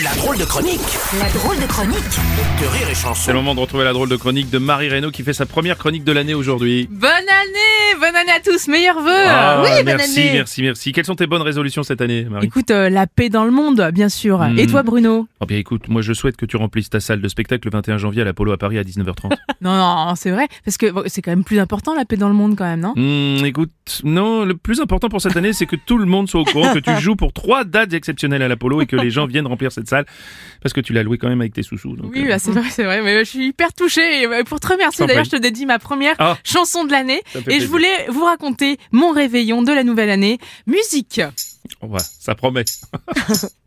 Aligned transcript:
La 0.00 0.14
drôle 0.14 0.38
de 0.38 0.44
chronique 0.46 0.80
La 1.20 1.28
drôle 1.38 1.58
de 1.60 1.66
chronique 1.66 1.96
de 1.98 2.66
rire 2.66 2.88
et 2.90 2.94
chanson. 2.94 3.24
C'est 3.26 3.32
le 3.32 3.38
moment 3.40 3.54
de 3.54 3.60
retrouver 3.60 3.84
la 3.84 3.92
drôle 3.92 4.08
de 4.08 4.16
chronique 4.16 4.48
de 4.48 4.56
Marie 4.56 4.88
Reynaud 4.88 5.10
qui 5.10 5.22
fait 5.22 5.34
sa 5.34 5.44
première 5.44 5.76
chronique 5.76 6.02
de 6.02 6.12
l'année 6.12 6.32
aujourd'hui. 6.32 6.88
Bonne 6.90 7.10
année 7.10 8.00
Bonne 8.00 8.16
année 8.16 8.32
à 8.32 8.40
tous, 8.40 8.68
meilleurs 8.68 9.00
vœux 9.02 9.10
Ah, 9.26 9.62
Oui, 9.62 9.68
bonne 9.84 9.96
merci, 9.96 10.20
année 10.20 10.30
merci, 10.32 10.62
merci. 10.62 10.92
Quelles 10.92 11.04
sont 11.04 11.14
tes 11.14 11.26
bonnes 11.26 11.42
résolutions 11.42 11.82
cette 11.82 12.00
année, 12.00 12.24
Marie 12.24 12.46
Écoute, 12.46 12.70
euh, 12.70 12.88
la 12.88 13.06
paix 13.06 13.28
dans 13.28 13.44
le 13.44 13.50
monde, 13.50 13.90
bien 13.92 14.08
sûr. 14.08 14.38
Hmm. 14.40 14.58
Et 14.58 14.66
toi, 14.66 14.82
Bruno 14.82 15.28
Oh 15.40 15.46
bien 15.46 15.58
écoute, 15.58 15.88
moi 15.88 16.00
je 16.00 16.14
souhaite 16.14 16.36
que 16.38 16.46
tu 16.46 16.56
remplisses 16.56 16.88
ta 16.88 17.00
salle 17.00 17.20
de 17.20 17.28
spectacle 17.28 17.68
le 17.68 17.72
21 17.76 17.98
janvier 17.98 18.22
à 18.22 18.24
l'Apollo 18.24 18.52
à 18.52 18.56
Paris 18.56 18.78
à 18.78 18.82
19h30. 18.84 19.32
Non, 19.60 19.76
non, 19.76 20.14
c'est 20.16 20.32
vrai, 20.32 20.48
parce 20.64 20.76
que 20.76 20.90
bon, 20.90 21.04
c'est 21.06 21.22
quand 21.22 21.30
même 21.30 21.44
plus 21.44 21.60
important, 21.60 21.94
la 21.94 22.04
paix 22.04 22.16
dans 22.16 22.26
le 22.26 22.34
monde, 22.34 22.56
quand 22.56 22.64
même, 22.64 22.80
non? 22.80 22.94
Hmm, 22.96 23.44
écoute, 23.44 23.70
non, 24.02 24.44
le 24.44 24.56
plus 24.56 24.80
important 24.80 25.08
pour 25.08 25.20
cette 25.20 25.36
année, 25.36 25.52
c'est 25.52 25.66
que 25.66 25.76
tout 25.76 25.98
le 25.98 26.04
monde 26.04 26.28
soit 26.28 26.40
au 26.40 26.44
courant 26.44 26.72
que 26.74 26.80
tu 26.80 26.90
joues 27.00 27.14
pour 27.14 27.32
trois 27.32 27.62
dates 27.62 27.92
exceptionnelles 27.92 28.42
à 28.42 28.48
l'Apollo 28.48 28.80
et 28.80 28.86
que 28.86 28.96
les 28.96 29.10
gens 29.10 29.26
viennent 29.26 29.46
remplir 29.46 29.70
cette 29.70 29.81
salle 29.88 30.06
parce 30.62 30.72
que 30.72 30.80
tu 30.80 30.92
l'as 30.92 31.02
loué 31.02 31.18
quand 31.18 31.28
même 31.28 31.40
avec 31.40 31.52
tes 31.54 31.62
sous-sous. 31.62 31.96
Oui, 32.02 32.24
euh, 32.24 32.28
bah, 32.28 32.38
c'est 32.38 32.52
vrai, 32.52 32.70
c'est 32.70 32.84
vrai, 32.84 33.02
mais 33.02 33.24
je 33.24 33.30
suis 33.30 33.46
hyper 33.48 33.72
touchée. 33.72 34.22
Et 34.22 34.26
euh, 34.26 34.44
pour 34.44 34.60
te 34.60 34.68
remercier, 34.68 35.06
d'ailleurs, 35.06 35.24
je 35.24 35.30
te 35.30 35.36
dédie 35.36 35.66
ma 35.66 35.78
première 35.78 36.14
Ah. 36.18 36.38
chanson 36.44 36.84
de 36.84 36.92
l'année. 36.92 37.20
Et 37.48 37.60
je 37.60 37.66
voulais 37.66 38.06
vous 38.08 38.24
raconter 38.24 38.78
mon 38.92 39.10
réveillon 39.10 39.62
de 39.62 39.72
la 39.72 39.84
nouvelle 39.84 40.10
année. 40.10 40.38
Musique 40.66 41.20
ouais, 41.82 42.00
ça 42.20 42.34
promet. 42.34 42.64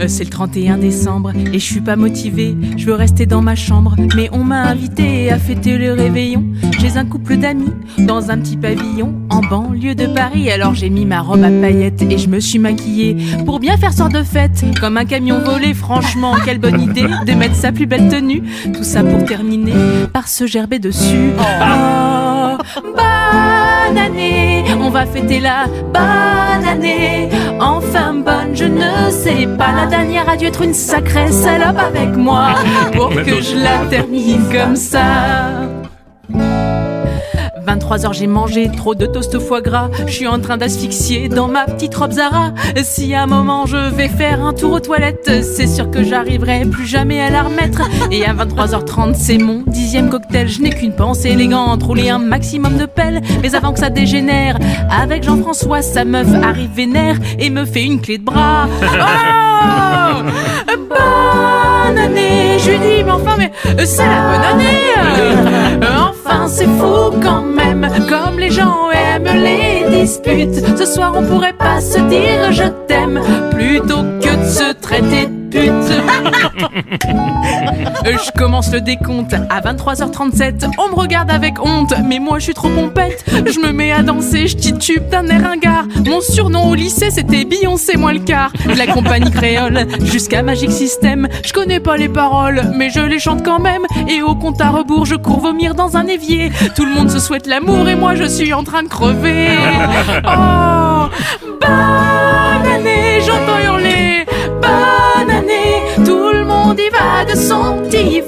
Euh, 0.00 0.08
C'est 0.08 0.24
le 0.24 0.30
31 0.30 0.78
décembre 0.78 1.32
et 1.34 1.58
je 1.58 1.64
suis 1.64 1.80
pas 1.80 1.96
motivée. 1.96 2.56
Je 2.76 2.86
veux 2.86 2.94
rester 2.94 3.26
dans 3.26 3.42
ma 3.42 3.54
chambre, 3.54 3.96
mais 4.16 4.28
on 4.32 4.44
m'a 4.44 4.62
invité 4.62 5.30
à 5.30 5.38
fêter 5.38 5.76
le 5.78 5.92
réveillon. 5.92 6.44
J'ai 6.78 6.96
un 6.96 7.04
couple 7.04 7.36
d'amis 7.36 7.72
dans 7.98 8.30
un 8.30 8.38
petit 8.38 8.56
pavillon 8.56 9.14
en 9.28 9.40
banlieue 9.40 9.94
de 9.94 10.06
Paris. 10.06 10.50
Alors 10.50 10.74
j'ai 10.74 10.90
mis 10.90 11.04
ma 11.04 11.20
robe 11.20 11.44
à 11.44 11.50
paillettes 11.50 12.02
et 12.02 12.18
je 12.18 12.28
me 12.28 12.40
suis 12.40 12.58
maquillée 12.58 13.16
pour 13.44 13.60
bien 13.60 13.76
faire 13.76 13.92
sorte 13.92 14.12
de 14.12 14.22
fête, 14.22 14.64
comme 14.80 14.96
un 14.96 15.04
camion 15.04 15.38
volé. 15.40 15.74
Franchement, 15.74 16.34
quelle 16.44 16.58
bonne 16.58 16.80
idée 16.90 17.06
de 17.26 17.32
mettre 17.34 17.54
sa 17.54 17.72
plus 17.72 17.86
belle 17.86 18.08
tenue. 18.08 18.42
Tout 18.72 18.84
ça 18.84 19.02
pour 19.02 19.24
terminer 19.24 19.72
par 20.12 20.28
se 20.28 20.46
gerber 20.46 20.78
dessus. 20.78 21.32
Oh, 21.38 22.56
bonne 23.90 23.98
année, 23.98 24.64
on 24.80 24.90
va 24.90 25.04
fêter 25.04 25.40
la 25.40 25.66
bonne 25.66 26.68
année. 26.68 27.28
Enfin 27.60 28.14
bonne, 28.14 28.54
je 28.54 28.64
ne 28.64 29.10
sais 29.10 29.46
pas. 29.58 29.72
La 29.72 29.86
dernière 29.86 30.28
a 30.28 30.36
dû 30.36 30.46
être 30.46 30.62
une 30.62 30.74
sacrée 30.74 31.32
salope 31.32 31.78
avec 31.78 32.16
moi 32.16 32.54
pour 32.92 33.10
que 33.10 33.40
je 33.40 33.56
la 33.56 33.86
termine 33.90 34.44
comme 34.52 34.76
ça. 34.76 35.79
23h 37.76 38.12
j'ai 38.12 38.26
mangé 38.26 38.68
trop 38.76 38.94
de 38.96 39.06
toast 39.06 39.34
au 39.36 39.40
foie 39.40 39.60
gras. 39.60 39.90
Je 40.06 40.12
suis 40.12 40.26
en 40.26 40.40
train 40.40 40.56
d'asphyxier 40.56 41.28
dans 41.28 41.46
ma 41.46 41.64
petite 41.66 41.94
robe 41.94 42.12
Zara. 42.12 42.52
Si 42.82 43.14
à 43.14 43.22
un 43.22 43.26
moment 43.26 43.64
je 43.66 43.76
vais 43.94 44.08
faire 44.08 44.44
un 44.44 44.52
tour 44.52 44.72
aux 44.72 44.80
toilettes 44.80 45.30
C'est 45.44 45.68
sûr 45.68 45.88
que 45.90 46.02
j'arriverai 46.02 46.64
plus 46.64 46.86
jamais 46.86 47.20
à 47.20 47.30
la 47.30 47.42
remettre. 47.44 47.82
Et 48.10 48.24
à 48.26 48.34
23h30 48.34 49.14
c'est 49.14 49.38
mon 49.38 49.62
dixième 49.66 50.10
cocktail. 50.10 50.48
Je 50.48 50.62
n'ai 50.62 50.70
qu'une 50.70 50.94
pensée 50.94 51.30
élégante 51.30 51.82
Rouler 51.82 52.10
un 52.10 52.18
maximum 52.18 52.76
de 52.76 52.86
pelles 52.86 53.20
Mais 53.42 53.54
avant 53.54 53.72
que 53.72 53.78
ça 53.78 53.90
dégénère 53.90 54.58
Avec 54.90 55.22
Jean-François 55.22 55.82
sa 55.82 56.04
meuf 56.04 56.28
arrive 56.42 56.70
vénère 56.74 57.16
Et 57.38 57.50
me 57.50 57.64
fait 57.64 57.84
une 57.84 58.00
clé 58.00 58.18
de 58.18 58.24
bras. 58.24 58.66
Oh 59.62 60.22
Bonne 60.88 61.98
année 61.98 62.56
Je 62.58 62.70
lui 62.70 62.78
dis 62.78 63.04
mais 63.04 63.10
enfin 63.10 63.36
mais 63.38 63.52
c'est 63.84 64.06
la 64.06 64.22
bonne 64.22 64.44
année 64.54 64.94
Euh, 64.98 65.98
C'est 66.46 66.66
fou 66.66 67.10
quand 67.22 67.42
même 67.42 67.88
Comme 68.08 68.38
les 68.38 68.50
gens 68.50 68.90
aiment 68.90 69.42
les 69.42 70.00
disputes. 70.00 70.76
Ce 70.76 70.84
soir 70.84 71.12
on 71.16 71.22
pourrait 71.22 71.52
pas 71.52 71.80
se 71.80 71.98
dire 71.98 72.52
je 72.52 72.68
t'aime 72.86 73.20
Plutôt 73.50 74.02
que 74.20 74.36
de 74.36 74.48
se 74.48 74.72
traiter 74.80 75.28
Euh, 78.06 78.16
Je 78.24 78.30
commence 78.38 78.72
le 78.72 78.80
décompte. 78.80 79.34
À 79.34 79.60
23h37 79.60 80.70
On 80.78 80.90
me 80.90 80.94
regarde 80.94 81.30
avec 81.30 81.60
honte. 81.64 81.94
Mais 82.04 82.18
moi 82.18 82.38
je 82.38 82.44
suis 82.44 82.54
trop 82.54 82.68
pompette. 82.68 83.24
Je 83.28 83.58
me 83.60 83.72
mets 83.72 83.92
à 83.92 84.02
danser, 84.02 84.46
je 84.46 84.56
titube 84.56 85.08
d'un 85.08 85.26
air 85.26 85.42
Mon 86.06 86.20
surnom 86.20 86.70
au 86.70 86.74
lycée 86.74 87.10
c'était 87.10 87.44
Beyoncé 87.44 87.96
moins 87.96 88.12
le 88.12 88.20
quart. 88.20 88.52
De 88.66 88.74
la 88.76 88.86
compagnie 88.86 89.30
créole 89.30 89.86
jusqu'à 90.04 90.42
Magic 90.42 90.70
System. 90.70 91.28
Je 91.44 91.52
connais 91.52 91.80
pas 91.80 91.96
les 91.96 92.08
paroles 92.08 92.62
mais 92.74 92.90
je 92.90 93.00
les 93.00 93.18
chante 93.18 93.44
quand 93.44 93.60
même. 93.60 93.82
Et 94.08 94.22
au 94.22 94.34
compte 94.34 94.60
à 94.60 94.70
rebours 94.70 95.06
je 95.06 95.16
cours 95.16 95.40
vomir 95.40 95.74
dans 95.74 95.96
un 95.96 96.06
évier. 96.06 96.50
Tout 96.76 96.84
le 96.84 96.94
monde 96.94 97.10
se 97.10 97.18
souhaite 97.18 97.46
l'amour 97.46 97.88
et 97.88 97.94
moi 97.96 98.14
je 98.14 98.24
suis 98.24 98.52
en 98.52 98.64
train 98.64 98.82
de 98.82 98.88
crever. 98.88 99.48
Oh 100.26 101.08
Bonne 101.60 102.19
de 107.30 107.36
son 107.36 107.76
petit 107.88 108.22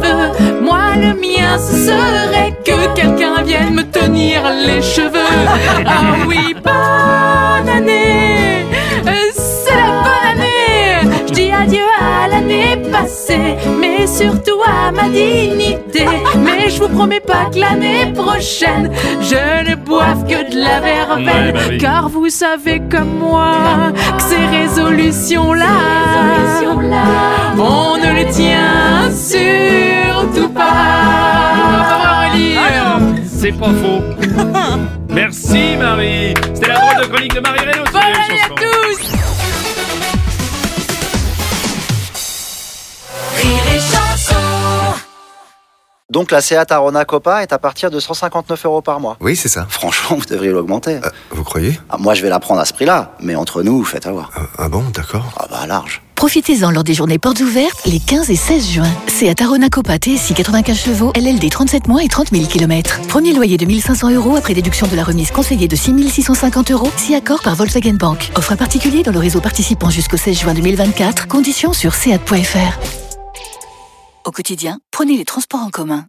Moi 0.62 0.96
le 0.96 1.14
mien 1.14 1.58
ce 1.58 1.74
serait 1.86 2.52
que 2.64 2.94
quelqu'un 2.94 3.42
vienne 3.42 3.74
me 3.74 3.82
tenir 3.82 4.42
les 4.66 4.82
cheveux. 4.82 5.10
Ah 5.86 6.14
oui 6.26 6.54
bonne 6.62 7.68
année. 7.68 8.66
C'est 9.34 9.74
la 9.74 10.02
bonne 10.04 10.30
année. 10.32 11.22
Je 11.26 11.32
dis 11.32 11.50
adieu 11.52 11.88
à 12.00 12.28
l'année 12.28 12.76
passée 12.90 13.56
Mais 13.80 14.06
surtout 14.06 14.60
à 14.66 14.90
ma 14.92 15.08
dignité. 15.08 16.06
Mais 16.36 16.68
je 16.70 16.80
vous 16.82 16.88
promets 16.88 17.20
pas 17.20 17.46
que 17.52 17.58
l'année 17.58 18.12
prochaine 18.14 18.90
Je 19.20 19.70
ne 19.70 19.74
boive 19.74 20.24
que 20.24 20.50
de 20.52 20.58
la 20.58 20.80
verveine. 20.80 21.26
Ouais, 21.26 21.52
bah 21.52 21.60
oui. 21.70 21.78
Car 21.78 22.08
vous 22.08 22.28
savez 22.28 22.80
comme 22.90 23.18
moi 23.18 23.92
Que 24.16 24.22
ces 24.22 24.46
résolutions-là 24.58 25.74
tient 26.12 26.60
surtout 26.60 27.91
pas. 30.52 32.30
C'est 33.26 33.52
pas 33.52 33.66
faux. 33.66 34.02
Merci 35.08 35.76
Marie. 35.76 36.34
C'était 36.54 36.68
la 36.68 36.74
drôle 36.78 37.02
de 37.02 37.12
chronique 37.12 37.34
de 37.34 37.40
Marie 37.40 37.60
Reynaud. 37.60 37.84
sur 37.86 37.92
Bonne 37.92 38.02
année 38.02 38.40
à 38.40 38.48
tous 38.48 39.12
Donc 46.10 46.30
la 46.30 46.42
Seat 46.42 46.70
Arona 46.70 47.06
Copa 47.06 47.42
est 47.42 47.54
à 47.54 47.58
partir 47.58 47.90
de 47.90 47.98
159 47.98 48.66
euros 48.66 48.82
par 48.82 49.00
mois. 49.00 49.16
Oui, 49.20 49.34
c'est 49.34 49.48
ça. 49.48 49.66
Franchement, 49.70 50.18
vous 50.18 50.26
devriez 50.26 50.52
l'augmenter. 50.52 50.96
Euh, 50.96 51.08
vous 51.30 51.42
croyez? 51.42 51.80
Ah, 51.88 51.96
moi, 51.98 52.12
je 52.12 52.22
vais 52.22 52.28
la 52.28 52.38
prendre 52.38 52.60
à 52.60 52.66
ce 52.66 52.74
prix-là, 52.74 53.12
mais 53.20 53.34
entre 53.34 53.62
nous, 53.62 53.82
faites 53.82 54.06
avoir. 54.06 54.30
Euh, 54.36 54.42
Ah 54.58 54.68
bon, 54.68 54.84
d'accord. 54.92 55.24
Ah 55.38 55.46
bah 55.50 55.66
large. 55.66 56.02
Profitez-en 56.22 56.70
lors 56.70 56.84
des 56.84 56.94
journées 56.94 57.18
portes 57.18 57.40
ouvertes 57.40 57.84
les 57.84 57.98
15 57.98 58.30
et 58.30 58.36
16 58.36 58.70
juin. 58.70 58.88
C'est 59.08 59.28
à 59.28 59.34
Tarona 59.34 59.68
Copa 59.68 59.96
TSI 59.98 60.34
95 60.34 60.78
chevaux, 60.78 61.12
LLD 61.16 61.50
37 61.50 61.88
mois 61.88 62.04
et 62.04 62.06
30 62.06 62.30
000 62.30 62.46
km. 62.46 63.00
Premier 63.08 63.32
loyer 63.32 63.56
de 63.56 63.66
1500 63.66 64.12
euros 64.12 64.36
après 64.36 64.54
déduction 64.54 64.86
de 64.86 64.94
la 64.94 65.02
remise 65.02 65.32
conseillée 65.32 65.66
de 65.66 65.74
6 65.74 66.08
650 66.08 66.70
euros, 66.70 66.92
si 66.96 67.16
accord 67.16 67.42
par 67.42 67.56
Volkswagen 67.56 67.94
Bank. 67.94 68.30
Offre 68.36 68.52
à 68.52 68.56
particulier 68.56 69.02
dans 69.02 69.10
le 69.10 69.18
réseau 69.18 69.40
participant 69.40 69.90
jusqu'au 69.90 70.16
16 70.16 70.38
juin 70.42 70.54
2024. 70.54 71.26
Conditions 71.26 71.72
sur 71.72 71.92
seat.fr. 71.92 72.78
Au 74.24 74.30
quotidien, 74.30 74.78
prenez 74.92 75.16
les 75.16 75.24
transports 75.24 75.62
en 75.62 75.70
commun. 75.70 76.00